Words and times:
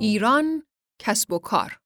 ایران 0.00 0.66
کسب 0.98 1.32
و 1.32 1.38
کار 1.38 1.80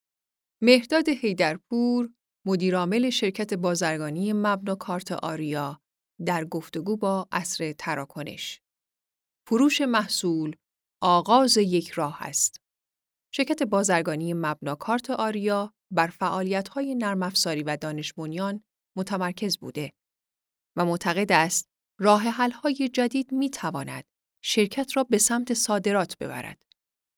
مهداد 0.62 1.08
هیدرپور 1.08 2.10
مدیرعامل 2.46 3.10
شرکت 3.10 3.54
بازرگانی 3.54 4.32
مبنا 4.32 4.74
کارت 4.74 5.12
آریا 5.12 5.80
در 6.26 6.44
گفتگو 6.44 6.96
با 6.96 7.28
اصر 7.32 7.72
تراکنش 7.72 8.60
فروش 9.46 9.80
محصول 9.80 10.56
آغاز 11.02 11.56
یک 11.56 11.90
راه 11.90 12.22
است. 12.22 12.60
شرکت 13.34 13.62
بازرگانی 13.62 14.34
مبنا 14.34 14.74
کارت 14.74 15.10
آریا 15.10 15.74
بر 15.90 16.06
فعالیت‌های 16.06 16.94
نرم 16.94 17.22
افزاری 17.22 17.62
و 17.62 17.76
دانش 17.76 18.12
بنیان 18.12 18.64
متمرکز 18.96 19.58
بوده 19.58 19.92
و 20.76 20.84
معتقد 20.84 21.32
است 21.32 21.68
راه 22.00 22.22
حل‌های 22.22 22.90
جدید 22.94 23.32
می 23.32 23.50
تواند 23.50 24.04
شرکت 24.44 24.96
را 24.96 25.04
به 25.04 25.18
سمت 25.18 25.54
صادرات 25.54 26.18
ببرد. 26.18 26.62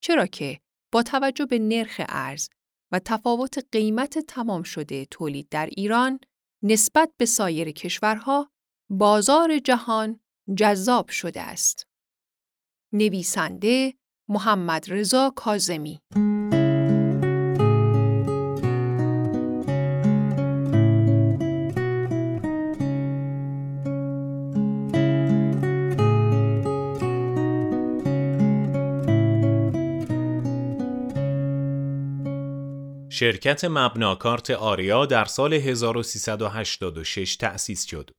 چرا 0.01 0.27
که 0.27 0.61
با 0.95 1.03
توجه 1.03 1.47
به 1.47 1.59
نرخ 1.59 2.01
ارز 2.09 2.49
و 2.93 2.99
تفاوت 2.99 3.67
قیمت 3.73 4.19
تمام 4.19 4.63
شده 4.63 5.05
تولید 5.05 5.49
در 5.49 5.67
ایران 5.67 6.21
نسبت 6.63 7.13
به 7.17 7.27
سایر 7.27 7.71
کشورها 7.71 8.51
بازار 8.91 9.59
جهان 9.59 10.21
جذاب 10.57 11.09
شده 11.09 11.41
است. 11.41 11.87
نویسنده 12.93 13.95
محمد 14.29 14.85
رضا 14.89 15.33
کازمی 15.37 16.01
شرکت 33.15 33.65
مبناکارت 33.65 34.51
آریا 34.51 35.07
در 35.07 35.25
سال 35.25 35.53
1386 35.53 37.37
تأسیس 37.37 37.87
شد. 37.87 38.11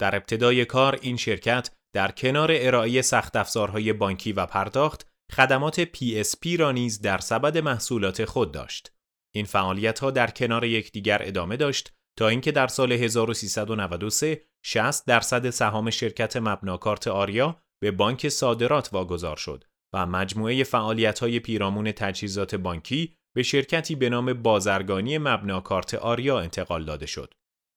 در 0.00 0.16
ابتدای 0.16 0.64
کار 0.64 0.98
این 1.02 1.16
شرکت 1.16 1.70
در 1.94 2.10
کنار 2.10 2.50
ارائه 2.52 3.02
سخت 3.02 3.36
افزارهای 3.36 3.92
بانکی 3.92 4.32
و 4.32 4.46
پرداخت 4.46 5.06
خدمات 5.32 5.84
PSP 5.84 6.58
را 6.58 6.72
نیز 6.72 7.00
در 7.00 7.18
سبد 7.18 7.58
محصولات 7.58 8.24
خود 8.24 8.52
داشت. 8.52 8.92
این 9.34 9.44
فعالیت 9.44 9.98
ها 9.98 10.10
در 10.10 10.30
کنار 10.30 10.64
یکدیگر 10.64 11.22
ادامه 11.24 11.56
داشت 11.56 11.92
تا 12.18 12.28
اینکه 12.28 12.52
در 12.52 12.66
سال 12.66 12.92
1393 12.92 14.42
60 14.64 15.06
درصد 15.06 15.50
سهام 15.50 15.90
شرکت 15.90 16.36
مبناکارت 16.36 17.08
آریا 17.08 17.62
به 17.82 17.90
بانک 17.90 18.28
صادرات 18.28 18.88
واگذار 18.92 19.36
شد 19.36 19.64
و 19.94 20.06
مجموعه 20.06 20.64
فعالیت 20.64 21.18
های 21.18 21.40
پیرامون 21.40 21.92
تجهیزات 21.92 22.54
بانکی 22.54 23.16
به 23.36 23.42
شرکتی 23.42 23.94
به 23.94 24.08
نام 24.08 24.32
بازرگانی 24.32 25.18
مبناکارت 25.18 25.94
آریا 25.94 26.40
انتقال 26.40 26.84
داده 26.84 27.06
شد. 27.06 27.34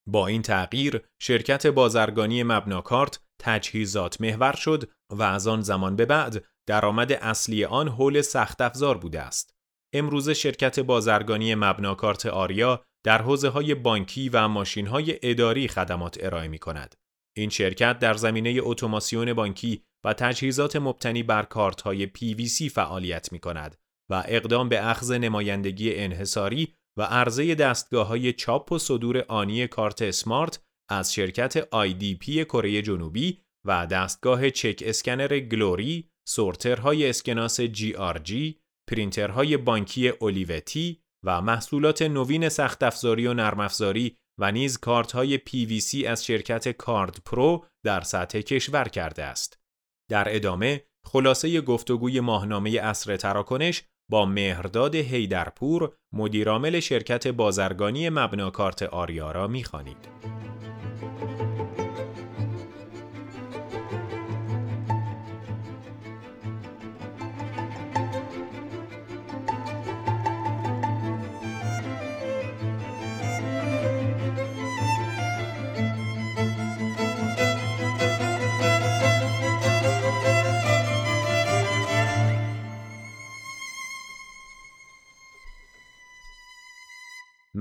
با 0.08 0.28
این 0.28 0.42
تغییر 0.42 1.02
شرکت 1.22 1.68
بازرگانی 1.68 2.44
مبناکارت 2.44 3.20
تجهیزات 3.42 4.22
محور 4.22 4.54
شد 4.54 4.90
و 5.10 5.24
از 5.24 5.48
آن 5.48 5.62
زمان 5.62 5.96
به 5.96 6.06
بعد 6.06 6.46
درآمد 6.68 7.12
اصلی 7.12 7.66
آن 7.66 7.88
حول 7.88 8.22
سخت 8.22 8.62
افزار 8.62 8.98
بوده 8.98 9.22
است. 9.22 9.54
امروز 9.94 10.30
شرکت 10.30 10.80
بازرگانی 10.80 11.56
مبناکارت 11.56 12.26
آریا 12.26 12.84
در 13.06 13.22
حوزه 13.22 13.50
های 13.50 13.76
بانکی 13.76 14.30
و 14.30 14.48
ماشین 14.48 14.88
های 14.88 15.20
اداری 15.24 15.68
خدمات 15.68 16.18
ارائه 16.22 16.48
می 16.48 16.60
کند. 16.60 16.96
این 17.38 17.50
شرکت 17.50 18.00
در 18.00 18.14
زمینه 18.14 18.60
اتوماسیون 18.64 19.34
بانکی 19.34 19.84
و 20.06 20.14
تجهیزات 20.14 20.76
مبتنی 20.76 21.24
بر 21.24 21.44
کارت 21.44 21.82
های 21.82 22.08
PVC 22.08 22.72
فعالیت 22.72 23.32
می 23.32 23.40
کند 23.40 23.79
و 24.12 24.24
اقدام 24.28 24.70
به 24.70 24.90
اخذ 24.90 25.12
نمایندگی 25.12 25.96
انحصاری 25.96 26.74
و 26.98 27.02
عرضه 27.02 27.56
دستگاه 27.56 28.08
های 28.08 28.34
چاپ 28.34 28.72
و 28.72 28.80
صدور 28.80 29.26
آنی 29.28 29.68
کارت 29.68 30.02
اسمارت 30.02 30.64
از 30.90 31.14
شرکت 31.14 31.62
IDP 31.62 32.26
کره 32.30 32.82
جنوبی 32.82 33.42
و 33.68 33.88
دستگاه 33.88 34.50
چک 34.50 34.84
اسکنر 34.86 35.40
گلوری، 35.40 36.10
سورترهای 36.28 37.10
اسکناس 37.10 37.62
GRG، 37.62 38.32
پرینترهای 38.90 39.58
بانکی 39.58 40.10
اولیوتی 40.10 41.02
و 41.26 41.42
محصولات 41.42 42.02
نوین 42.02 42.50
سخت 42.50 42.84
افزاری 42.84 43.28
و 43.28 43.34
نرم 43.34 43.60
افزاری 43.60 44.18
و 44.40 44.52
نیز 44.52 44.78
کارت 44.78 45.12
های 45.12 45.38
PVC 45.38 46.06
از 46.06 46.26
شرکت 46.26 46.70
کارد 46.70 47.22
پرو 47.26 47.66
در 47.86 48.02
سطح 48.02 48.42
کشور 48.42 48.84
کرده 48.84 49.24
است. 49.24 49.60
در 50.12 50.36
ادامه 50.36 50.86
خلاصه 51.06 51.62
گفتگوی 51.62 52.20
ماهنامه 52.20 52.70
اصر 52.70 53.18
تراکنش 53.18 53.84
با 54.10 54.26
مهرداد 54.26 54.96
هیدرپور 54.96 55.92
مدیرعامل 56.14 56.80
شرکت 56.80 57.28
بازرگانی 57.28 58.10
مبناکارت 58.10 58.84
آریا 58.84 59.32
را 59.32 59.48
می‌خوانید. 59.48 60.10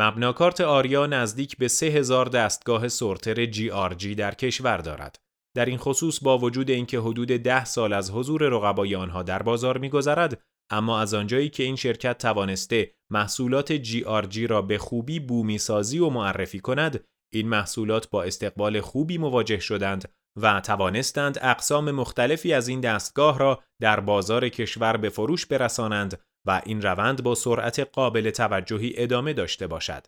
مبناکارت 0.01 0.61
آریا 0.61 1.07
نزدیک 1.07 1.57
به 1.57 1.69
3000 1.69 2.29
دستگاه 2.29 2.89
سورتر 2.89 3.47
جی 3.47 4.15
در 4.15 4.35
کشور 4.35 4.77
دارد. 4.77 5.19
در 5.57 5.65
این 5.65 5.79
خصوص 5.79 6.23
با 6.23 6.39
وجود 6.39 6.71
اینکه 6.71 6.99
حدود 6.99 7.29
ده 7.29 7.65
سال 7.65 7.93
از 7.93 8.11
حضور 8.11 8.43
رقبای 8.43 8.95
آنها 8.97 9.23
در 9.23 9.43
بازار 9.43 9.79
میگذرد 9.79 10.43
اما 10.71 11.01
از 11.01 11.15
آنجایی 11.15 11.49
که 11.49 11.63
این 11.63 11.77
شرکت 11.77 12.19
توانسته 12.19 12.95
محصولات 13.13 13.73
جی 13.73 14.47
را 14.47 14.63
به 14.63 14.79
خوبی 14.79 15.21
بومی 15.21 15.59
سازی 15.59 15.99
و 15.99 16.09
معرفی 16.09 16.61
کند 16.61 17.05
این 17.35 17.49
محصولات 17.49 18.11
با 18.11 18.23
استقبال 18.23 18.81
خوبی 18.81 19.19
مواجه 19.19 19.59
شدند 19.59 20.09
و 20.43 20.61
توانستند 20.61 21.39
اقسام 21.43 21.91
مختلفی 21.91 22.53
از 22.53 22.69
این 22.69 22.81
دستگاه 22.81 23.39
را 23.39 23.63
در 23.81 24.01
بازار 24.01 24.49
کشور 24.49 24.97
به 24.97 25.09
فروش 25.09 25.47
برسانند 25.47 26.21
و 26.49 26.63
این 26.67 26.83
روند 26.83 27.23
با 27.23 27.35
سرعت 27.35 27.81
قابل 27.81 28.31
توجهی 28.31 28.93
ادامه 28.97 29.33
داشته 29.33 29.67
باشد. 29.67 30.07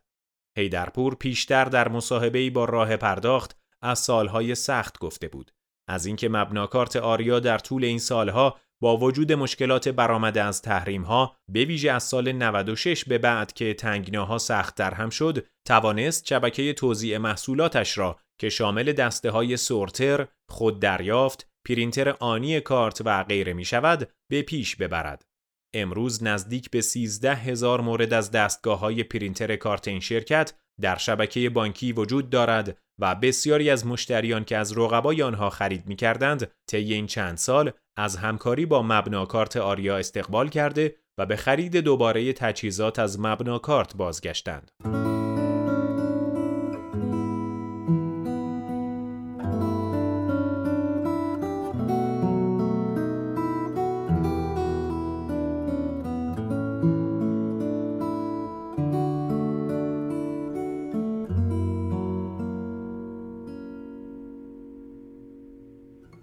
هیدرپور 0.58 1.14
پیشتر 1.14 1.64
در 1.64 1.88
مصاحبه‌ای 1.88 2.50
با 2.50 2.64
راه 2.64 2.96
پرداخت 2.96 3.58
از 3.82 3.98
سالهای 3.98 4.54
سخت 4.54 4.98
گفته 4.98 5.28
بود. 5.28 5.50
از 5.88 6.06
اینکه 6.06 6.28
مبناکارت 6.28 6.96
آریا 6.96 7.40
در 7.40 7.58
طول 7.58 7.84
این 7.84 7.98
سالها 7.98 8.60
با 8.82 8.96
وجود 8.96 9.32
مشکلات 9.32 9.88
برآمده 9.88 10.42
از 10.42 10.62
تحریم 10.62 11.02
ها 11.02 11.36
به 11.48 11.64
ویژه 11.64 11.90
از 11.90 12.02
سال 12.02 12.32
96 12.32 13.04
به 13.04 13.18
بعد 13.18 13.52
که 13.52 13.74
تنگناها 13.74 14.38
سخت 14.38 14.74
در 14.74 14.94
هم 14.94 15.10
شد 15.10 15.46
توانست 15.66 16.26
شبکه 16.26 16.72
توزیع 16.72 17.18
محصولاتش 17.18 17.98
را 17.98 18.18
که 18.40 18.48
شامل 18.48 18.92
دسته 18.92 19.30
های 19.30 19.56
سورتر، 19.56 20.26
خود 20.48 20.80
دریافت، 20.80 21.48
پرینتر 21.68 22.08
آنی 22.20 22.60
کارت 22.60 23.02
و 23.04 23.24
غیره 23.24 23.52
می 23.52 23.64
شود 23.64 24.10
به 24.30 24.42
پیش 24.42 24.76
ببرد. 24.76 25.29
امروز 25.74 26.22
نزدیک 26.22 26.70
به 26.70 26.80
13 26.80 27.34
هزار 27.34 27.80
مورد 27.80 28.12
از 28.12 28.30
دستگاه 28.30 28.78
های 28.78 29.02
پرینتر 29.02 29.56
کارت 29.56 29.88
این 29.88 30.00
شرکت 30.00 30.52
در 30.80 30.96
شبکه 30.96 31.50
بانکی 31.50 31.92
وجود 31.92 32.30
دارد 32.30 32.78
و 33.00 33.14
بسیاری 33.14 33.70
از 33.70 33.86
مشتریان 33.86 34.44
که 34.44 34.56
از 34.56 34.78
رقبای 34.78 35.22
آنها 35.22 35.50
خرید 35.50 35.86
می 35.86 35.96
کردند 35.96 36.50
طی 36.66 36.94
این 36.94 37.06
چند 37.06 37.36
سال 37.36 37.72
از 37.96 38.16
همکاری 38.16 38.66
با 38.66 38.82
مبناکارت 38.82 39.56
آریا 39.56 39.96
استقبال 39.96 40.48
کرده 40.48 40.96
و 41.18 41.26
به 41.26 41.36
خرید 41.36 41.76
دوباره 41.76 42.32
تجهیزات 42.32 42.98
از 42.98 43.20
مبناکارت 43.20 43.96
بازگشتند. 43.96 44.70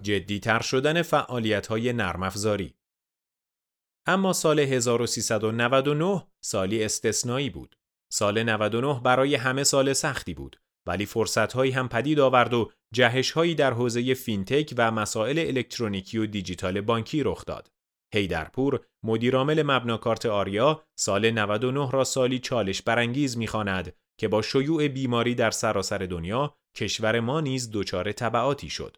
جدیتر 0.07 0.62
شدن 0.62 1.01
فعالیت 1.01 1.68
های 1.68 1.94
نرم. 1.94 2.31
اما 4.07 4.33
سال 4.33 4.59
1399 4.59 6.27
سالی 6.42 6.83
استثنایی 6.83 7.50
بود. 7.50 7.77
سال 8.12 8.44
99 8.44 9.01
برای 9.04 9.36
همه 9.36 9.63
سال 9.63 9.94
سختی 9.94 10.33
بود 10.33 10.62
ولی 10.88 11.06
فرصت 11.06 11.54
هایی 11.54 11.71
هم 11.71 11.89
پدید 11.89 12.19
آورد 12.19 12.54
و 12.54 12.71
جهش 12.94 13.31
هایی 13.31 13.56
در 13.56 13.74
حوزه 13.74 14.13
فینتک 14.13 14.74
و 14.77 14.92
مسائل 14.92 15.39
الکترونیکی 15.39 16.18
و 16.18 16.25
دیجیتال 16.25 16.81
بانکی 16.81 17.24
رخ 17.24 17.45
داد. 17.45 17.71
هیدرپور 18.13 18.86
مدیرعامل 19.04 19.63
مبناکارت 19.63 20.25
آریا 20.25 20.83
سال 21.00 21.31
99 21.31 21.92
را 21.92 22.04
سالی 22.04 22.39
چالش 22.39 22.81
برانگیز 22.81 23.38
می‌خواند 23.38 23.95
که 24.19 24.27
با 24.27 24.42
شیوع 24.42 24.88
بیماری 24.88 25.36
در 25.36 25.51
سراسر 25.51 25.98
دنیا 25.98 26.57
کشور 26.77 27.19
ما 27.19 27.42
نیز 27.42 27.69
دچار 27.74 28.12
تبعاتی 28.12 28.69
شد. 28.69 28.98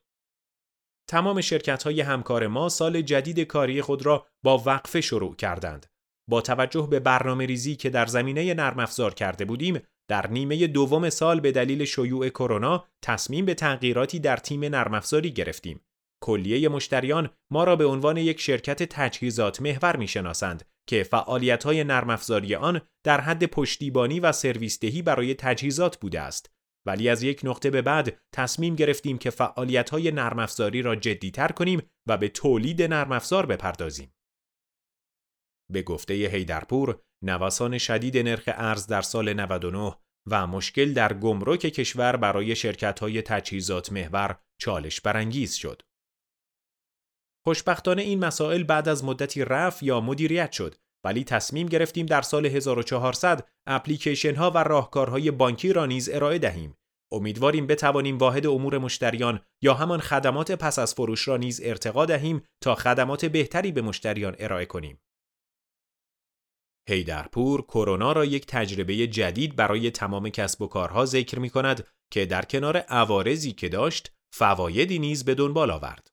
تمام 1.09 1.41
شرکت 1.41 1.83
های 1.83 2.01
همکار 2.01 2.47
ما 2.47 2.69
سال 2.69 3.01
جدید 3.01 3.39
کاری 3.39 3.81
خود 3.81 4.05
را 4.05 4.27
با 4.43 4.57
وقفه 4.57 5.01
شروع 5.01 5.35
کردند. 5.35 5.85
با 6.27 6.41
توجه 6.41 6.87
به 6.91 6.99
برنامه 6.99 7.45
ریزی 7.45 7.75
که 7.75 7.89
در 7.89 8.05
زمینه 8.05 8.53
نرم 8.53 8.79
افزار 8.79 9.13
کرده 9.13 9.45
بودیم، 9.45 9.79
در 10.07 10.27
نیمه 10.27 10.67
دوم 10.67 11.09
سال 11.09 11.39
به 11.39 11.51
دلیل 11.51 11.85
شیوع 11.85 12.29
کرونا 12.29 12.85
تصمیم 13.01 13.45
به 13.45 13.53
تغییراتی 13.53 14.19
در 14.19 14.37
تیم 14.37 14.65
نرم 14.65 14.93
افزاری 14.93 15.31
گرفتیم. 15.31 15.81
کلیه 16.23 16.69
مشتریان 16.69 17.29
ما 17.51 17.63
را 17.63 17.75
به 17.75 17.85
عنوان 17.85 18.17
یک 18.17 18.39
شرکت 18.39 18.83
تجهیزات 18.83 19.61
محور 19.61 19.95
می‌شناسند 19.95 20.65
که 20.87 21.03
فعالیت 21.03 21.63
های 21.63 21.83
نرم 21.83 22.09
افزاری 22.09 22.55
آن 22.55 22.81
در 23.03 23.21
حد 23.21 23.45
پشتیبانی 23.45 24.19
و 24.19 24.31
سرویس 24.31 24.79
دهی 24.79 25.01
برای 25.01 25.33
تجهیزات 25.33 25.97
بوده 25.97 26.21
است. 26.21 26.58
ولی 26.89 27.09
از 27.09 27.23
یک 27.23 27.41
نقطه 27.43 27.69
به 27.69 27.81
بعد 27.81 28.17
تصمیم 28.33 28.75
گرفتیم 28.75 29.17
که 29.17 29.29
فعالیت 29.29 29.89
های 29.89 30.11
نرم 30.11 30.39
افزاری 30.39 30.81
را 30.81 30.95
جدیتر 30.95 31.47
کنیم 31.47 31.81
و 32.07 32.17
به 32.17 32.29
تولید 32.29 32.81
نرم 32.81 33.11
افزار 33.11 33.45
بپردازیم. 33.45 34.13
به 35.71 35.81
گفته 35.81 36.13
هیدرپور، 36.13 37.01
نوسان 37.23 37.77
شدید 37.77 38.17
نرخ 38.17 38.43
ارز 38.47 38.87
در 38.87 39.01
سال 39.01 39.33
99 39.33 39.95
و 40.27 40.47
مشکل 40.47 40.93
در 40.93 41.13
گمرک 41.13 41.59
کشور 41.59 42.15
برای 42.15 42.55
شرکت 42.55 42.99
های 42.99 43.21
تجهیزات 43.21 43.91
محور 43.91 44.39
چالش 44.61 45.01
برانگیز 45.01 45.53
شد. 45.53 45.81
خوشبختانه 47.45 48.01
این 48.01 48.19
مسائل 48.19 48.63
بعد 48.63 48.89
از 48.89 49.03
مدتی 49.03 49.45
رفع 49.45 49.85
یا 49.85 50.01
مدیریت 50.01 50.51
شد 50.51 50.75
ولی 51.03 51.23
تصمیم 51.23 51.67
گرفتیم 51.67 52.05
در 52.05 52.21
سال 52.21 52.45
1400 52.45 53.47
اپلیکیشن 53.67 54.35
ها 54.35 54.51
و 54.51 54.57
راهکارهای 54.57 55.31
بانکی 55.31 55.73
را 55.73 55.85
نیز 55.85 56.09
ارائه 56.09 56.39
دهیم. 56.39 56.78
امیدواریم 57.11 57.67
بتوانیم 57.67 58.17
واحد 58.17 58.47
امور 58.47 58.77
مشتریان 58.77 59.39
یا 59.61 59.73
همان 59.73 59.99
خدمات 59.99 60.51
پس 60.51 60.79
از 60.79 60.93
فروش 60.93 61.27
را 61.27 61.37
نیز 61.37 61.61
ارتقا 61.63 62.05
دهیم 62.05 62.43
تا 62.61 62.75
خدمات 62.75 63.25
بهتری 63.25 63.71
به 63.71 63.81
مشتریان 63.81 64.35
ارائه 64.39 64.65
کنیم. 64.65 65.01
هیدرپور 66.89 67.61
کرونا 67.61 68.11
را 68.11 68.25
یک 68.25 68.45
تجربه 68.45 69.07
جدید 69.07 69.55
برای 69.55 69.91
تمام 69.91 70.29
کسب 70.29 70.61
و 70.61 70.67
کارها 70.67 71.05
ذکر 71.05 71.39
می 71.39 71.49
کند 71.49 71.87
که 72.11 72.25
در 72.25 72.41
کنار 72.41 72.77
عوارضی 72.77 73.51
که 73.51 73.69
داشت 73.69 74.11
فوایدی 74.33 74.99
نیز 74.99 75.25
به 75.25 75.35
دنبال 75.35 75.71
آورد. 75.71 76.11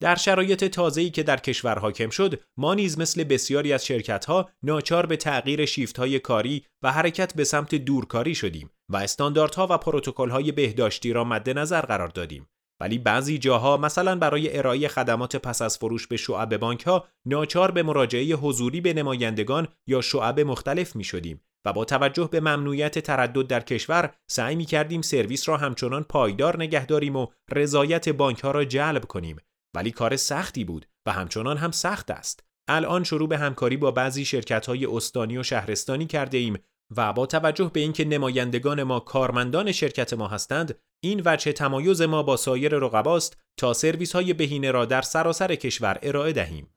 در 0.00 0.14
شرایط 0.14 0.64
تازه‌ای 0.64 1.10
که 1.10 1.22
در 1.22 1.36
کشور 1.36 1.78
حاکم 1.78 2.10
شد، 2.10 2.40
ما 2.56 2.74
نیز 2.74 2.98
مثل 2.98 3.24
بسیاری 3.24 3.72
از 3.72 3.86
شرکت‌ها 3.86 4.50
ناچار 4.62 5.06
به 5.06 5.16
تغییر 5.16 5.64
شیفت‌های 5.64 6.18
کاری 6.18 6.64
و 6.82 6.92
حرکت 6.92 7.34
به 7.34 7.44
سمت 7.44 7.74
دورکاری 7.74 8.34
شدیم 8.34 8.70
و 8.88 8.96
استانداردها 8.96 9.66
و 9.70 9.78
پروتکل‌های 9.78 10.52
بهداشتی 10.52 11.12
را 11.12 11.24
مد 11.24 11.50
نظر 11.50 11.80
قرار 11.80 12.08
دادیم. 12.08 12.48
ولی 12.80 12.98
بعضی 12.98 13.38
جاها 13.38 13.76
مثلا 13.76 14.16
برای 14.16 14.58
ارائه 14.58 14.88
خدمات 14.88 15.36
پس 15.36 15.62
از 15.62 15.78
فروش 15.78 16.06
به 16.06 16.16
شعب 16.16 16.56
بانک 16.56 16.82
ها 16.82 17.08
ناچار 17.26 17.70
به 17.70 17.82
مراجعه 17.82 18.34
حضوری 18.34 18.80
به 18.80 18.92
نمایندگان 18.92 19.68
یا 19.86 20.00
شعب 20.00 20.40
مختلف 20.40 20.96
می 20.96 21.04
شدیم 21.04 21.40
و 21.64 21.72
با 21.72 21.84
توجه 21.84 22.28
به 22.32 22.40
ممنوعیت 22.40 22.98
تردد 22.98 23.46
در 23.46 23.60
کشور 23.60 24.14
سعی 24.26 24.56
می 24.56 24.64
کردیم 24.64 25.02
سرویس 25.02 25.48
را 25.48 25.56
همچنان 25.56 26.02
پایدار 26.02 26.56
نگه 26.56 26.86
داریم 26.86 27.16
و 27.16 27.26
رضایت 27.52 28.08
بانک 28.08 28.40
ها 28.40 28.50
را 28.50 28.64
جلب 28.64 29.04
کنیم 29.04 29.36
ولی 29.76 29.90
کار 29.90 30.16
سختی 30.16 30.64
بود 30.64 30.86
و 31.06 31.12
همچنان 31.12 31.56
هم 31.56 31.70
سخت 31.70 32.10
است. 32.10 32.44
الان 32.68 33.04
شروع 33.04 33.28
به 33.28 33.38
همکاری 33.38 33.76
با 33.76 33.90
بعضی 33.90 34.24
شرکت 34.24 34.66
های 34.66 34.86
استانی 34.86 35.38
و 35.38 35.42
شهرستانی 35.42 36.06
کرده 36.06 36.38
ایم 36.38 36.58
و 36.96 37.12
با 37.12 37.26
توجه 37.26 37.70
به 37.74 37.80
اینکه 37.80 38.04
نمایندگان 38.04 38.82
ما 38.82 39.00
کارمندان 39.00 39.72
شرکت 39.72 40.12
ما 40.12 40.28
هستند 40.28 40.78
این 41.00 41.22
وجه 41.24 41.52
تمایز 41.52 42.02
ما 42.02 42.22
با 42.22 42.36
سایر 42.36 42.74
رقباست 42.74 43.36
تا 43.56 43.72
سرویس 43.72 44.12
های 44.12 44.32
بهینه 44.32 44.70
را 44.70 44.84
در 44.84 45.02
سراسر 45.02 45.54
کشور 45.54 45.98
ارائه 46.02 46.32
دهیم 46.32 46.75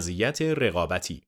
مزیت 0.00 0.42
رقابتی 0.42 1.22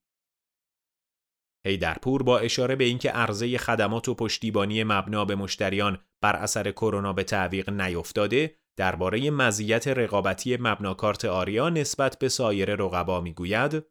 هیدرپور 1.67 2.23
با 2.23 2.39
اشاره 2.39 2.77
به 2.77 2.85
اینکه 2.85 3.11
عرضه 3.11 3.59
خدمات 3.59 4.09
و 4.09 4.15
پشتیبانی 4.15 4.85
مبنا 4.85 5.25
به 5.25 5.35
مشتریان 5.35 5.99
بر 6.23 6.37
اثر 6.37 6.71
کرونا 6.71 7.13
به 7.13 7.25
تعویق 7.25 7.71
نیفتاده 7.71 8.55
درباره 8.79 9.31
مزیت 9.31 9.89
رقابتی 9.89 10.57
مبناکارت 10.57 11.25
آریا 11.25 11.69
نسبت 11.69 12.19
به 12.19 12.29
سایر 12.29 12.75
رقبا 12.75 13.21
می‌گوید 13.21 13.83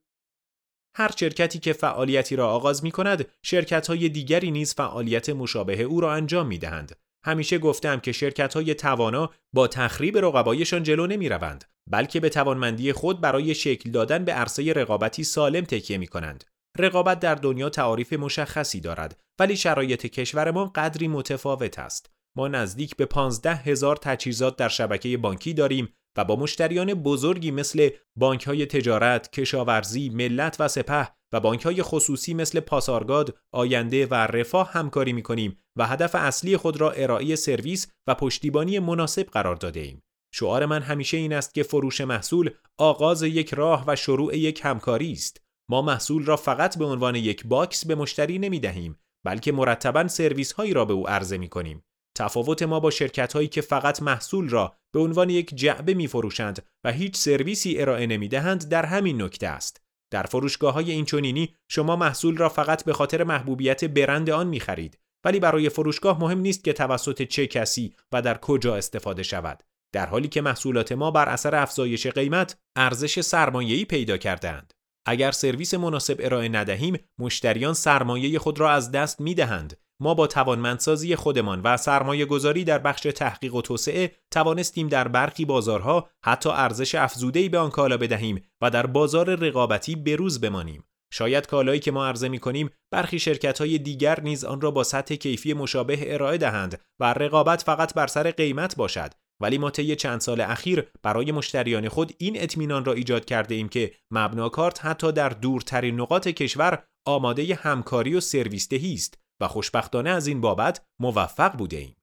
هر 0.96 1.12
شرکتی 1.20 1.60
که 1.60 1.74
فعالیتی 1.74 2.36
را 2.36 2.50
آغاز 2.50 2.84
می 2.84 2.92
کند 2.92 3.28
شرکت 3.44 3.88
های 3.88 4.10
دیگری 4.10 4.52
نیز 4.52 4.74
فعالیت 4.74 5.30
مشابه 5.30 5.82
او 5.82 6.02
را 6.02 6.14
انجام 6.14 6.48
می 6.48 6.58
دهند. 6.58 6.96
همیشه 7.26 7.58
گفتم 7.58 8.00
که 8.00 8.12
شرکت 8.12 8.54
های 8.54 8.74
توانا 8.74 9.30
با 9.54 9.68
تخریب 9.68 10.18
رقبایشان 10.18 10.84
جلو 10.84 11.08
نمی 11.08 11.30
روند 11.30 11.71
بلکه 11.92 12.20
به 12.20 12.30
توانمندی 12.30 12.94
خود 12.94 13.22
برای 13.22 13.56
شکل 13.56 13.92
دادن 13.92 14.26
به 14.26 14.34
عرصه 14.34 14.74
رقابتی 14.74 15.24
سالم 15.24 15.66
تکیه 15.66 15.98
می 15.98 16.08
کنند. 16.08 16.44
رقابت 16.78 17.20
در 17.20 17.36
دنیا 17.36 17.70
تعاریف 17.70 18.14
مشخصی 18.14 18.80
دارد 18.80 19.20
ولی 19.40 19.58
شرایط 19.58 20.06
کشور 20.06 20.52
ما 20.52 20.66
قدری 20.76 21.08
متفاوت 21.08 21.80
است. 21.80 22.12
ما 22.38 22.48
نزدیک 22.48 22.96
به 22.96 23.06
15 23.06 23.56
هزار 23.56 23.96
تجهیزات 23.96 24.56
در 24.58 24.70
شبکه 24.70 25.18
بانکی 25.18 25.54
داریم 25.54 25.94
و 26.18 26.26
با 26.26 26.36
مشتریان 26.36 26.94
بزرگی 26.94 27.52
مثل 27.52 27.90
بانک 28.16 28.44
های 28.44 28.66
تجارت، 28.66 29.32
کشاورزی، 29.32 30.10
ملت 30.10 30.56
و 30.60 30.68
سپه 30.68 31.10
و 31.34 31.40
بانک 31.40 31.66
های 31.66 31.84
خصوصی 31.84 32.34
مثل 32.34 32.60
پاسارگاد، 32.60 33.38
آینده 33.54 34.06
و 34.06 34.14
رفاه 34.14 34.72
همکاری 34.72 35.14
می 35.14 35.24
کنیم 35.24 35.58
و 35.78 35.88
هدف 35.88 36.16
اصلی 36.16 36.58
خود 36.58 36.82
را 36.82 36.92
ارائه 36.92 37.36
سرویس 37.36 37.88
و 38.08 38.16
پشتیبانی 38.16 38.80
مناسب 38.80 39.24
قرار 39.24 39.56
داده 39.56 39.80
ایم. 39.80 40.02
شعار 40.32 40.66
من 40.66 40.82
همیشه 40.82 41.18
این 41.18 41.34
است 41.34 41.54
که 41.54 41.64
فروش 41.64 42.02
محصول 42.02 42.50
آغاز 42.78 43.24
یک 43.24 43.54
راه 43.54 43.84
و 43.88 43.96
شروع 43.96 44.38
یک 44.38 44.62
همکاری 44.64 45.12
است. 45.12 45.42
ما 45.70 45.82
محصول 45.82 46.26
را 46.26 46.38
فقط 46.38 46.78
به 46.78 46.86
عنوان 46.86 47.16
یک 47.16 47.48
باکس 47.48 47.86
به 47.86 47.96
مشتری 47.96 48.40
نمی 48.40 48.60
دهیم 48.60 49.00
بلکه 49.26 49.52
مرتبا 49.52 50.08
سرویس 50.08 50.52
هایی 50.52 50.74
را 50.74 50.86
به 50.86 50.94
او 50.94 51.10
عرضه 51.10 51.38
می 51.38 51.50
کنیم. 51.50 51.84
تفاوت 52.18 52.64
ما 52.64 52.80
با 52.80 52.90
شرکت 52.90 53.34
هایی 53.34 53.48
که 53.48 53.62
فقط 53.62 54.02
محصول 54.02 54.50
را 54.50 54.76
به 54.94 55.00
عنوان 55.00 55.30
یک 55.30 55.56
جعبه 55.56 55.94
می 55.94 56.08
فروشند 56.08 56.66
و 56.84 56.92
هیچ 56.92 57.18
سرویسی 57.18 57.82
ارائه 57.82 58.08
نمی 58.08 58.28
دهند 58.28 58.70
در 58.70 58.86
همین 58.86 59.22
نکته 59.22 59.48
است. 59.48 59.82
در 60.12 60.24
فروشگاه 60.24 60.74
های 60.74 60.92
اینچنینی 60.92 61.56
شما 61.68 61.96
محصول 61.96 62.38
را 62.38 62.50
فقط 62.50 62.86
به 62.86 62.94
خاطر 62.94 63.24
محبوبیت 63.24 63.86
برند 63.86 64.30
آن 64.30 64.48
می 64.48 64.60
خرید 64.60 65.00
ولی 65.26 65.40
برای 65.40 65.70
فروشگاه 65.70 66.20
مهم 66.20 66.40
نیست 66.40 66.64
که 66.64 66.74
توسط 66.74 67.22
چه 67.22 67.48
کسی 67.48 67.96
و 68.12 68.22
در 68.22 68.38
کجا 68.38 68.76
استفاده 68.76 69.24
شود. 69.24 69.64
در 69.94 70.06
حالی 70.06 70.28
که 70.28 70.42
محصولات 70.42 70.92
ما 70.92 71.12
بر 71.12 71.30
اثر 71.30 71.56
افزایش 71.56 72.08
قیمت 72.08 72.58
ارزش 72.76 73.22
سرمایه‌ای 73.22 73.86
پیدا 73.86 74.18
کردند. 74.18 74.74
اگر 75.06 75.32
سرویس 75.32 75.74
مناسب 75.74 76.18
ارائه 76.20 76.50
ندهیم، 76.50 76.98
مشتریان 77.20 77.74
سرمایه 77.74 78.40
خود 78.40 78.60
را 78.60 78.72
از 78.72 78.92
دست 78.92 79.22
می 79.22 79.36
دهند. 79.36 79.78
ما 80.02 80.14
با 80.14 80.28
توانمندسازی 80.28 81.16
خودمان 81.16 81.62
و 81.62 81.78
سرمایه 81.78 82.26
گذاری 82.26 82.64
در 82.64 82.78
بخش 82.78 83.02
تحقیق 83.02 83.56
و 83.56 83.62
توسعه 83.62 84.12
توانستیم 84.32 84.88
در 84.88 85.08
برخی 85.08 85.46
بازارها 85.46 86.10
حتی 86.26 86.50
ارزش 86.50 86.96
افزوده‌ای 86.96 87.50
به 87.50 87.58
آن 87.58 87.70
کالا 87.70 87.98
بدهیم 87.98 88.42
و 88.62 88.70
در 88.70 88.86
بازار 88.86 89.36
رقابتی 89.36 89.96
بروز 89.96 90.42
بمانیم. 90.42 90.84
شاید 91.14 91.48
کالایی 91.48 91.80
که 91.80 91.92
ما 91.92 92.08
عرضه 92.08 92.30
می 92.30 92.40
کنیم 92.40 92.70
برخی 92.92 93.20
شرکت 93.20 93.60
های 93.60 93.78
دیگر 93.78 94.20
نیز 94.20 94.46
آن 94.46 94.62
را 94.62 94.72
با 94.72 94.84
سطح 94.84 95.16
کیفی 95.16 95.54
مشابه 95.54 96.14
ارائه 96.14 96.38
دهند 96.38 96.82
و 97.00 97.14
رقابت 97.14 97.62
فقط 97.62 97.94
بر 97.94 98.08
سر 98.08 98.32
قیمت 98.32 98.76
باشد 98.76 99.14
ولی 99.42 99.58
ما 99.58 99.70
طی 99.70 99.96
چند 99.96 100.22
سال 100.22 100.42
اخیر 100.42 100.88
برای 101.04 101.32
مشتریان 101.32 101.90
خود 101.90 102.14
این 102.18 102.42
اطمینان 102.42 102.86
را 102.86 102.94
ایجاد 102.94 103.26
کرده 103.26 103.56
ایم 103.56 103.70
که 103.70 103.96
مبناکارت 104.12 104.86
حتی 104.86 105.12
در 105.12 105.30
دورترین 105.30 106.02
نقاط 106.02 106.28
کشور 106.28 106.84
آماده 107.06 107.56
همکاری 107.56 108.16
و 108.16 108.20
سرویس 108.20 108.70
دهی 108.70 108.94
است 108.94 109.18
و 109.42 109.48
خوشبختانه 109.48 110.10
از 110.10 110.28
این 110.28 110.42
بابت 110.42 110.86
موفق 111.00 111.58
بوده 111.58 111.78
ایم. 111.78 111.96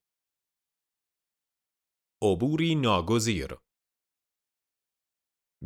عبوری 2.23 2.75
ناگزیر 2.75 3.57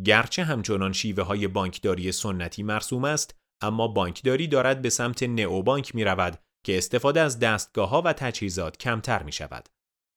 گرچه 0.06 0.44
همچنان 0.44 0.94
شیوه 0.94 1.24
های 1.24 1.48
بانکداری 1.48 2.12
سنتی 2.12 2.64
مرسوم 2.64 3.04
است 3.06 3.36
اما 3.62 3.88
بانکداری 3.88 4.48
دارد 4.48 4.82
به 4.82 4.90
سمت 4.90 5.24
نئو 5.24 5.62
بانک 5.62 5.96
می 5.96 6.04
رود 6.04 6.40
که 6.66 6.78
استفاده 6.78 7.22
از 7.22 7.40
دستگاه 7.40 7.90
ها 7.90 8.02
و 8.02 8.14
تجهیزات 8.14 8.78
کمتر 8.78 9.24
می 9.24 9.32
شود. 9.32 9.70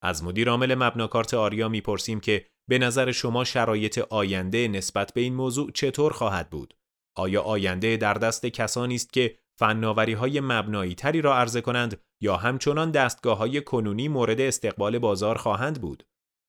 از 0.07 0.25
مدیر 0.25 0.51
عامل 0.51 0.75
مبناکارت 0.75 1.35
آریا 1.35 1.69
می‌پرسیم 1.69 2.21
که 2.21 2.47
به 2.69 2.79
نظر 2.79 3.13
شما 3.13 3.45
شرایط 3.45 3.99
آینده 3.99 4.69
نسبت 4.69 5.13
به 5.13 5.21
این 5.21 5.35
موضوع 5.35 5.71
چطور 5.71 6.13
خواهد 6.13 6.51
بود؟ 6.51 6.75
آیا 7.17 7.43
آینده 7.43 7.97
در 7.97 8.15
دست 8.15 8.47
کسانی 8.47 8.95
است 8.95 9.13
که 9.13 9.39
فناوری 9.59 10.13
های 10.13 10.41
مبنایی 10.41 10.95
تری 10.95 11.21
را 11.21 11.37
عرضه 11.37 11.61
کنند 11.61 12.01
یا 12.23 12.37
همچنان 12.37 12.91
دستگاه 12.91 13.39
های 13.39 13.61
کنونی 13.61 14.09
مورد 14.09 14.41
استقبال 14.41 14.99
بازار 14.99 15.39
خواهند 15.39 15.81
بود؟ 15.81 16.03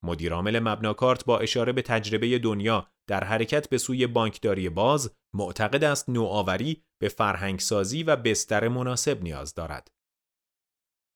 مدیرعامل 0.03 0.59
مبناکارت 0.59 1.25
با 1.25 1.39
اشاره 1.39 1.73
به 1.73 1.81
تجربه 1.81 2.39
دنیا 2.39 2.87
در 3.09 3.23
حرکت 3.23 3.69
به 3.69 3.77
سوی 3.77 4.07
بانکداری 4.07 4.69
باز 4.69 5.11
معتقد 5.35 5.83
است 5.83 6.09
نوآوری 6.09 6.83
به 7.01 7.09
فرهنگسازی 7.09 8.03
و 8.03 8.15
بستر 8.15 8.67
مناسب 8.67 9.23
نیاز 9.23 9.53
دارد. 9.53 9.96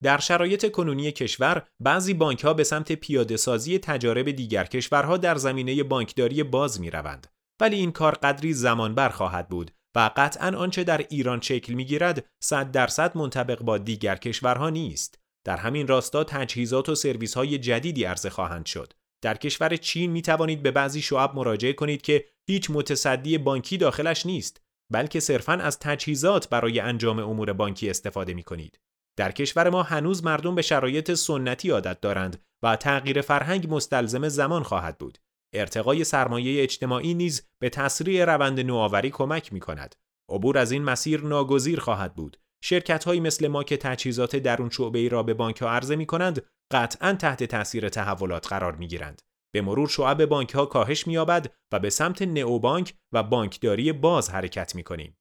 در 0.04 0.18
شرایط 0.18 0.72
کنونی 0.72 1.12
کشور 1.12 1.68
بعضی 1.80 2.14
بانک 2.14 2.44
ها 2.44 2.54
به 2.54 2.64
سمت 2.64 2.92
پیاده 2.92 3.38
سازی 3.38 3.80
تجارب 3.80 4.32
دیگر 4.32 4.66
کشورها 4.66 5.18
در 5.18 5.36
زمینه 5.36 5.84
بانکداری 5.84 6.44
باز 6.44 6.82
می 6.82 6.90
روند. 6.90 7.28
ولی 7.62 7.76
این 7.76 7.92
کار 7.92 8.16
قدری 8.16 8.54
زمان 8.54 8.96
بر 8.96 9.10
خواهد 9.10 9.50
بود 9.50 9.72
و 9.96 10.12
قطعا 10.16 10.58
آنچه 10.58 10.84
در 10.84 11.06
ایران 11.10 11.42
شکل 11.42 11.74
می 11.74 11.86
گیرد 11.86 12.26
100 12.44 12.72
درصد 12.72 13.18
منطبق 13.18 13.62
با 13.62 13.78
دیگر 13.78 14.16
کشورها 14.16 14.70
نیست. 14.70 15.20
در 15.46 15.58
همین 15.58 15.88
راستا 15.88 16.24
تجهیزات 16.24 16.90
و 16.90 16.96
سرویس 16.96 17.34
های 17.34 17.58
جدیدی 17.58 18.04
عرضه 18.04 18.30
خواهند 18.30 18.66
شد. 18.66 18.94
در 19.22 19.38
کشور 19.38 19.76
چین 19.76 20.12
می 20.12 20.22
توانید 20.22 20.64
به 20.64 20.72
بعضی 20.72 21.02
شعب 21.02 21.36
مراجعه 21.36 21.74
کنید 21.74 22.02
که 22.02 22.26
هیچ 22.48 22.72
متصدی 22.72 23.38
بانکی 23.38 23.78
داخلش 23.78 24.26
نیست 24.26 24.62
بلکه 24.92 25.20
صرفاً 25.20 25.54
از 25.54 25.80
تجهیزات 25.80 26.50
برای 26.50 26.80
انجام 26.80 27.20
امور 27.20 27.54
بانکی 27.54 27.90
استفاده 27.90 28.34
می 28.34 28.44
کنید. 28.44 28.80
در 29.22 29.32
کشور 29.32 29.70
ما 29.70 29.84
هنوز 29.84 30.24
مردم 30.24 30.56
به 30.56 30.62
شرایط 30.62 31.14
سنتی 31.14 31.70
عادت 31.70 32.02
دارند 32.02 32.44
و 32.64 32.76
تغییر 32.76 33.22
فرهنگ 33.22 33.74
مستلزم 33.74 34.28
زمان 34.28 34.64
خواهد 34.64 34.98
بود. 34.98 35.18
ارتقای 35.54 36.04
سرمایه 36.04 36.64
اجتماعی 36.64 37.14
نیز 37.14 37.50
به 37.60 37.70
تسریع 37.70 38.26
روند 38.26 38.60
نوآوری 38.60 39.10
کمک 39.10 39.54
می 39.54 39.60
کند. 39.60 39.96
عبور 40.30 40.58
از 40.58 40.72
این 40.72 40.84
مسیر 40.84 41.22
ناگزیر 41.22 41.80
خواهد 41.80 42.16
بود. 42.16 42.38
شرکت 42.64 43.08
مثل 43.08 43.48
ما 43.48 43.64
که 43.64 43.78
تجهیزات 43.78 44.36
درون 44.36 44.70
شعبه 44.70 45.00
ای 45.00 45.10
را 45.10 45.24
به 45.24 45.34
بانک 45.34 45.62
ها 45.62 45.70
عرضه 45.70 45.96
می 45.96 46.06
کنند 46.06 46.42
قطعا 46.72 47.14
تحت 47.14 47.44
تاثیر 47.44 47.90
تحولات 47.90 48.48
قرار 48.48 48.76
می 48.76 48.88
گیرند. 48.88 49.22
به 49.54 49.62
مرور 49.62 49.88
شعب 49.88 50.26
بانک 50.26 50.52
ها 50.52 50.66
کاهش 50.66 51.08
می 51.08 51.14
یابد 51.14 51.54
و 51.72 51.80
به 51.80 51.90
سمت 51.90 52.22
نئوبانک 52.22 52.94
و 53.12 53.24
بانکداری 53.24 53.92
باز 53.92 54.30
حرکت 54.30 54.76
می 54.76 54.84
کنیم. 54.84 55.18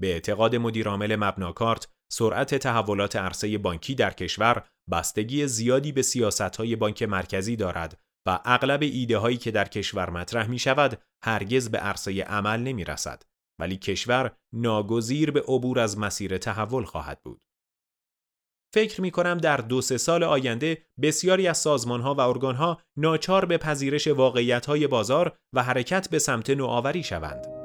به 0.00 0.12
اعتقاد 0.12 0.56
مدیرعامل 0.56 1.16
مبناکارت 1.16 1.88
سرعت 2.12 2.54
تحولات 2.54 3.16
عرصه 3.16 3.58
بانکی 3.58 3.94
در 3.94 4.10
کشور 4.10 4.66
بستگی 4.90 5.46
زیادی 5.46 5.92
به 5.92 6.02
های 6.58 6.76
بانک 6.76 7.02
مرکزی 7.02 7.56
دارد 7.56 8.00
و 8.26 8.40
اغلب 8.44 8.82
ایده 8.82 9.18
هایی 9.18 9.36
که 9.36 9.50
در 9.50 9.68
کشور 9.68 10.10
مطرح 10.10 10.46
می 10.46 10.58
شود 10.58 11.02
هرگز 11.24 11.70
به 11.70 11.78
عرصه 11.78 12.22
عمل 12.22 12.60
نمی 12.60 12.84
رسد 12.84 13.22
ولی 13.60 13.76
کشور 13.76 14.36
ناگزیر 14.54 15.30
به 15.30 15.40
عبور 15.40 15.78
از 15.78 15.98
مسیر 15.98 16.38
تحول 16.38 16.84
خواهد 16.84 17.20
بود. 17.24 17.40
فکر 18.74 19.00
می 19.00 19.10
کنم 19.10 19.38
در 19.38 19.56
دو 19.56 19.80
سه 19.80 19.98
سال 19.98 20.22
آینده 20.22 20.82
بسیاری 21.02 21.48
از 21.48 21.58
سازمان 21.58 22.00
ها 22.00 22.14
و 22.14 22.20
ارگان 22.20 22.54
ها 22.54 22.80
ناچار 22.98 23.44
به 23.44 23.58
پذیرش 23.58 24.08
واقعیت 24.08 24.66
های 24.66 24.86
بازار 24.86 25.38
و 25.54 25.62
حرکت 25.62 26.10
به 26.10 26.18
سمت 26.18 26.50
نوآوری 26.50 27.02
شوند. 27.02 27.63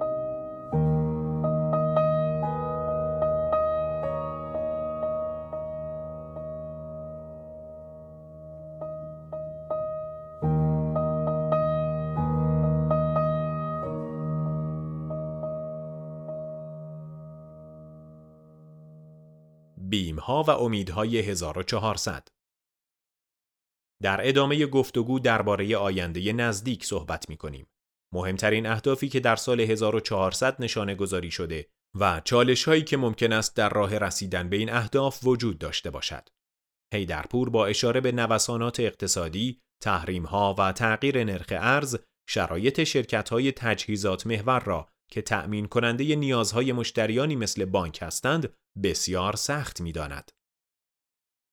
و 20.30 20.50
امیدهای 20.50 21.20
1400 21.20 22.28
در 24.02 24.28
ادامه 24.28 24.66
گفتگو 24.66 25.20
درباره 25.20 25.78
آینده 25.78 26.34
نزدیک 26.34 26.86
صحبت 26.86 27.30
می 27.30 27.38
کنیم. 27.38 27.68
مهمترین 28.14 28.66
اهدافی 28.66 29.10
که 29.10 29.20
در 29.20 29.36
سال 29.36 29.62
1400 29.62 30.62
نشانه 30.62 30.96
گذاری 30.96 31.32
شده 31.32 31.70
و 32.00 32.22
چالش 32.26 32.64
هایی 32.68 32.84
که 32.84 32.98
ممکن 32.98 33.34
است 33.34 33.56
در 33.56 33.70
راه 33.70 33.98
رسیدن 33.98 34.50
به 34.50 34.56
این 34.56 34.74
اهداف 34.74 35.20
وجود 35.24 35.58
داشته 35.58 35.90
باشد. 35.90 36.30
هیدرپور 36.94 37.50
با 37.50 37.66
اشاره 37.66 38.02
به 38.02 38.12
نوسانات 38.12 38.80
اقتصادی، 38.80 39.62
تحریم 39.84 40.26
ها 40.26 40.56
و 40.58 40.72
تغییر 40.72 41.24
نرخ 41.24 41.48
ارز، 41.52 41.98
شرایط 42.30 42.84
شرکت 42.84 43.30
های 43.30 43.52
تجهیزات 43.52 44.28
محور 44.28 44.60
را 44.60 44.90
که 45.12 45.22
تأمین 45.22 45.68
کننده 45.68 46.16
نیازهای 46.16 46.72
مشتریانی 46.72 47.36
مثل 47.36 47.66
بانک 47.66 48.00
هستند 48.02 48.54
بسیار 48.84 49.36
سخت 49.36 49.82
می 49.82 49.92
داند. 49.92 50.32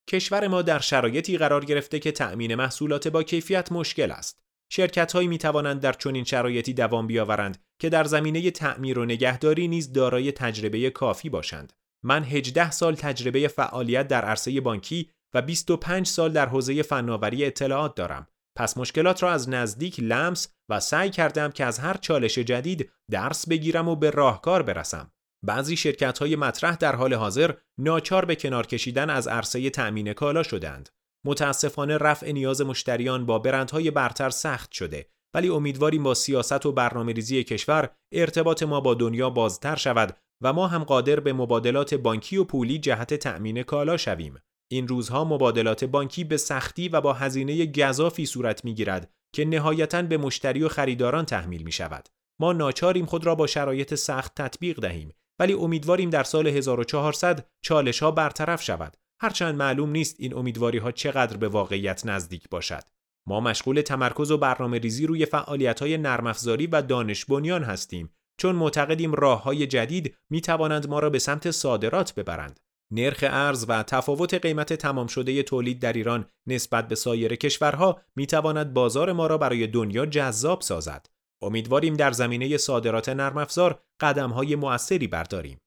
کشور 0.09 0.47
ما 0.47 0.61
در 0.61 0.79
شرایطی 0.79 1.37
قرار 1.37 1.65
گرفته 1.65 1.99
که 1.99 2.11
تأمین 2.11 2.55
محصولات 2.55 3.07
با 3.07 3.23
کیفیت 3.23 3.71
مشکل 3.71 4.11
است. 4.11 4.39
شرکت 4.71 5.13
هایی 5.13 5.27
می 5.27 5.37
توانند 5.37 5.81
در 5.81 5.93
چنین 5.93 6.23
شرایطی 6.23 6.73
دوام 6.73 7.07
بیاورند 7.07 7.63
که 7.79 7.89
در 7.89 8.03
زمینه 8.03 8.51
تعمیر 8.51 8.99
و 8.99 9.05
نگهداری 9.05 9.67
نیز 9.67 9.93
دارای 9.93 10.31
تجربه 10.31 10.89
کافی 10.89 11.29
باشند. 11.29 11.73
من 12.03 12.23
18 12.23 12.71
سال 12.71 12.95
تجربه 12.95 13.47
فعالیت 13.47 14.07
در 14.07 14.25
عرصه 14.25 14.61
بانکی 14.61 15.09
و 15.33 15.41
25 15.41 16.07
سال 16.07 16.31
در 16.31 16.45
حوزه 16.45 16.81
فناوری 16.81 17.45
اطلاعات 17.45 17.95
دارم. 17.95 18.27
پس 18.57 18.77
مشکلات 18.77 19.23
را 19.23 19.31
از 19.31 19.49
نزدیک 19.49 19.99
لمس 19.99 20.47
و 20.69 20.79
سعی 20.79 21.09
کردم 21.09 21.51
که 21.51 21.65
از 21.65 21.79
هر 21.79 21.97
چالش 21.97 22.39
جدید 22.39 22.91
درس 23.11 23.47
بگیرم 23.47 23.87
و 23.87 23.95
به 23.95 24.09
راهکار 24.09 24.61
برسم. 24.61 25.11
بعضی 25.45 25.77
شرکت 25.77 26.17
های 26.17 26.35
مطرح 26.35 26.75
در 26.75 26.95
حال 26.95 27.13
حاضر 27.13 27.53
ناچار 27.77 28.25
به 28.25 28.35
کنار 28.35 28.67
کشیدن 28.67 29.09
از 29.09 29.27
عرصه 29.27 29.69
تأمین 29.69 30.13
کالا 30.13 30.43
شدند. 30.43 30.89
متاسفانه 31.25 31.97
رفع 31.97 32.31
نیاز 32.31 32.61
مشتریان 32.61 33.25
با 33.25 33.39
برندهای 33.39 33.91
برتر 33.91 34.29
سخت 34.29 34.71
شده 34.71 35.09
ولی 35.33 35.49
امیدواریم 35.49 36.03
با 36.03 36.13
سیاست 36.13 36.65
و 36.65 36.71
برنامه 36.71 37.13
ریزی 37.13 37.43
کشور 37.43 37.89
ارتباط 38.13 38.63
ما 38.63 38.81
با 38.81 38.93
دنیا 38.93 39.29
بازتر 39.29 39.75
شود 39.75 40.17
و 40.43 40.53
ما 40.53 40.67
هم 40.67 40.83
قادر 40.83 41.19
به 41.19 41.33
مبادلات 41.33 41.93
بانکی 41.93 42.37
و 42.37 42.43
پولی 42.43 42.79
جهت 42.79 43.13
تأمین 43.13 43.63
کالا 43.63 43.97
شویم. 43.97 44.39
این 44.71 44.87
روزها 44.87 45.23
مبادلات 45.23 45.83
بانکی 45.83 46.23
به 46.23 46.37
سختی 46.37 46.89
و 46.89 47.01
با 47.01 47.13
هزینه 47.13 47.65
گذافی 47.65 48.25
صورت 48.25 48.65
می‌گیرد 48.65 49.11
که 49.33 49.45
نهایتا 49.45 50.01
به 50.01 50.17
مشتری 50.17 50.63
و 50.63 50.69
خریداران 50.69 51.25
تحمیل 51.25 51.63
می 51.63 51.71
شود. 51.71 52.09
ما 52.39 52.53
ناچاریم 52.53 53.05
خود 53.05 53.25
را 53.25 53.35
با 53.35 53.47
شرایط 53.47 53.95
سخت 53.95 54.35
تطبیق 54.35 54.79
دهیم 54.79 55.13
ولی 55.39 55.53
امیدواریم 55.53 56.09
در 56.09 56.23
سال 56.23 56.47
1400 56.47 57.49
چالش 57.61 58.03
ها 58.03 58.11
برطرف 58.11 58.63
شود. 58.63 58.97
هرچند 59.21 59.55
معلوم 59.55 59.89
نیست 59.89 60.15
این 60.19 60.33
امیدواری 60.33 60.77
ها 60.77 60.91
چقدر 60.91 61.37
به 61.37 61.47
واقعیت 61.47 62.05
نزدیک 62.05 62.49
باشد. 62.49 62.83
ما 63.27 63.39
مشغول 63.39 63.81
تمرکز 63.81 64.31
و 64.31 64.37
برنامه 64.37 64.79
ریزی 64.79 65.07
روی 65.07 65.25
فعالیت 65.25 65.79
های 65.79 65.97
نرم 65.97 66.33
و 66.71 66.81
دانش 66.81 67.25
بنیان 67.25 67.63
هستیم 67.63 68.09
چون 68.37 68.55
معتقدیم 68.55 69.13
راه 69.13 69.43
های 69.43 69.67
جدید 69.67 70.15
می 70.29 70.41
توانند 70.41 70.89
ما 70.89 70.99
را 70.99 71.09
به 71.09 71.19
سمت 71.19 71.51
صادرات 71.51 72.15
ببرند. 72.15 72.59
نرخ 72.91 73.23
ارز 73.23 73.65
و 73.67 73.83
تفاوت 73.83 74.33
قیمت 74.33 74.73
تمام 74.73 75.07
شده 75.07 75.43
تولید 75.43 75.79
در 75.79 75.93
ایران 75.93 76.29
نسبت 76.47 76.87
به 76.87 76.95
سایر 76.95 77.35
کشورها 77.35 78.01
می 78.15 78.27
تواند 78.27 78.73
بازار 78.73 79.11
ما 79.11 79.27
را 79.27 79.37
برای 79.37 79.67
دنیا 79.67 80.05
جذاب 80.05 80.61
سازد. 80.61 81.05
امیدواریم 81.41 81.93
در 81.93 82.11
زمینه 82.11 82.57
صادرات 82.57 83.09
نرم 83.09 83.37
افزار 83.37 83.83
قدم 83.99 84.29
های 84.29 84.55
مؤثری 84.55 85.07
برداریم. 85.07 85.61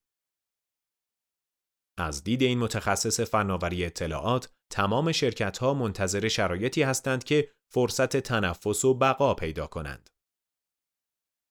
از 1.98 2.24
دید 2.24 2.42
این 2.42 2.58
متخصص 2.58 3.20
فناوری 3.20 3.84
اطلاعات، 3.84 4.52
تمام 4.70 5.12
شرکت 5.12 5.58
ها 5.58 5.74
منتظر 5.74 6.28
شرایطی 6.28 6.82
هستند 6.82 7.24
که 7.24 7.50
فرصت 7.72 8.16
تنفس 8.16 8.84
و 8.84 8.94
بقا 8.94 9.34
پیدا 9.34 9.66
کنند. 9.66 10.10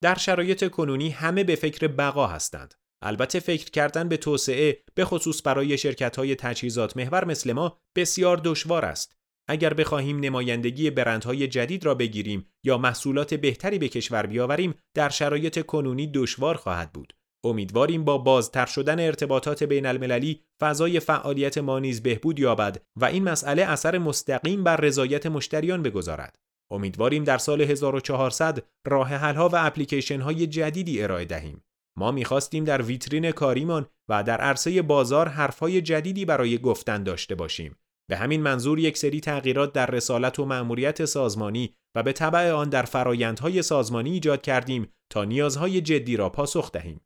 در 0.01 0.15
شرایط 0.15 0.71
کنونی 0.71 1.09
همه 1.09 1.43
به 1.43 1.55
فکر 1.55 1.87
بقا 1.87 2.27
هستند. 2.27 2.75
البته 3.01 3.39
فکر 3.39 3.71
کردن 3.71 4.09
به 4.09 4.17
توسعه 4.17 4.83
به 4.95 5.05
خصوص 5.05 5.41
برای 5.45 5.77
شرکت 5.77 6.15
های 6.15 6.35
تجهیزات 6.35 6.97
محور 6.97 7.25
مثل 7.25 7.53
ما 7.53 7.77
بسیار 7.95 8.41
دشوار 8.43 8.85
است. 8.85 9.15
اگر 9.47 9.73
بخواهیم 9.73 10.19
نمایندگی 10.19 10.89
برندهای 10.89 11.47
جدید 11.47 11.85
را 11.85 11.95
بگیریم 11.95 12.45
یا 12.63 12.77
محصولات 12.77 13.33
بهتری 13.33 13.79
به 13.79 13.87
کشور 13.87 14.25
بیاوریم 14.25 14.75
در 14.93 15.09
شرایط 15.09 15.65
کنونی 15.65 16.07
دشوار 16.07 16.55
خواهد 16.55 16.93
بود. 16.93 17.13
امیدواریم 17.43 18.03
با 18.03 18.17
بازتر 18.17 18.65
شدن 18.65 18.99
ارتباطات 18.99 19.63
بین 19.63 19.85
المللی 19.85 20.41
فضای 20.61 20.99
فعالیت 20.99 21.57
ما 21.57 21.79
نیز 21.79 22.03
بهبود 22.03 22.39
یابد 22.39 22.81
و 22.95 23.05
این 23.05 23.23
مسئله 23.23 23.61
اثر 23.61 23.97
مستقیم 23.97 24.63
بر 24.63 24.77
رضایت 24.77 25.25
مشتریان 25.25 25.83
بگذارد. 25.83 26.39
امیدواریم 26.71 27.23
در 27.23 27.37
سال 27.37 27.61
1400 27.61 28.63
راه 28.87 29.07
حلها 29.07 29.49
و 29.49 29.55
اپلیکیشن 29.55 30.21
های 30.21 30.47
جدیدی 30.47 31.03
ارائه 31.03 31.25
دهیم. 31.25 31.63
ما 31.97 32.11
می‌خواستیم 32.11 32.63
در 32.63 32.81
ویترین 32.81 33.31
کاریمان 33.31 33.87
و 34.09 34.23
در 34.23 34.41
عرصه 34.41 34.81
بازار 34.81 35.27
حرفهای 35.27 35.81
جدیدی 35.81 36.25
برای 36.25 36.57
گفتن 36.57 37.03
داشته 37.03 37.35
باشیم 37.35 37.75
به 38.09 38.17
همین 38.17 38.41
منظور 38.41 38.79
یک 38.79 38.97
سری 38.97 39.19
تغییرات 39.19 39.73
در 39.73 39.85
رسالت 39.85 40.39
و 40.39 40.45
مأموریت 40.45 41.05
سازمانی 41.05 41.75
و 41.95 42.03
به 42.03 42.13
طبع 42.13 42.51
آن 42.51 42.69
در 42.69 42.83
فرایندهای 42.83 43.61
سازمانی 43.61 44.11
ایجاد 44.11 44.41
کردیم 44.41 44.93
تا 45.11 45.23
نیازهای 45.23 45.81
جدی 45.81 46.17
را 46.17 46.29
پاسخ 46.29 46.71
دهیم. 46.71 47.01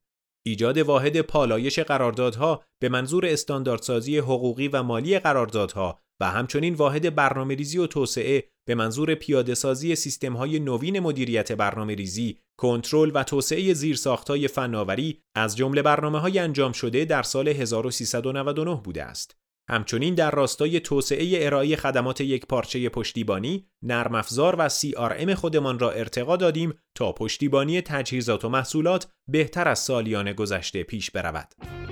ایجاد 0.46 0.78
واحد 0.78 1.22
پالایش 1.22 1.80
قراردادها 1.80 2.64
به 2.82 2.90
منظور 2.90 3.26
استانداردسازی 3.26 4.18
حقوقی 4.18 4.68
و 4.68 4.84
مالی 4.84 5.20
قراردادها 5.20 6.00
و 6.20 6.32
همچنین 6.32 6.74
واحد 6.74 7.16
برنامه‌ریزی 7.16 7.78
و 7.78 7.88
توسعه 7.88 8.50
به 8.68 8.76
منظور 8.76 9.16
پیاده 9.16 9.56
سازی 9.56 9.96
سیستم‌های 9.96 10.60
نوین 10.60 11.00
مدیریت 11.00 11.52
برنامه‌ریزی، 11.52 12.38
کنترل 12.60 13.12
و 13.14 13.24
توسعه 13.24 13.74
زیرساخت‌های 13.74 14.48
فناوری 14.48 15.22
از 15.36 15.58
جمله 15.58 15.82
برنامه‌های 15.82 16.40
انجام 16.40 16.72
شده 16.72 17.06
در 17.06 17.24
سال 17.24 17.48
1399 17.48 18.82
بوده 18.84 19.04
است. 19.04 19.36
همچنین 19.70 20.16
در 20.16 20.32
راستای 20.32 20.80
توسعه 20.80 21.46
ارائه 21.46 21.76
خدمات 21.76 22.22
یک 22.22 22.46
پارچه 22.46 22.90
پشتیبانی، 22.90 23.68
نرم 23.84 24.16
افزار 24.16 24.56
و 24.60 24.70
CRM 24.70 25.32
خودمان 25.32 25.80
را 25.80 25.92
ارتقا 25.92 26.38
دادیم 26.38 26.74
تا 26.96 27.12
پشتیبانی 27.12 27.82
تجهیزات 27.82 28.46
و 28.46 28.50
محصولات 28.50 29.08
بهتر 29.30 29.68
از 29.68 29.80
سالیان 29.80 30.34
گذشته 30.34 30.84
پیش 30.84 31.12
برود. 31.12 31.83